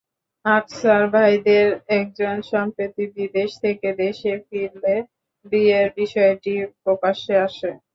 আকসার 0.45 1.03
ভাইদের 1.13 1.67
একজন 1.99 2.35
সম্প্রতি 2.51 3.03
বিদেশ 3.15 3.49
থেকে 3.63 3.89
দেশে 4.01 4.33
ফিরলে 4.45 4.95
বিয়ের 5.45 5.87
বিষয়টি 5.97 6.53
প্রকাশ্যে 6.83 7.33
আসে। 7.47 7.71